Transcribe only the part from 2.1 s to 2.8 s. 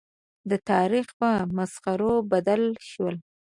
بدل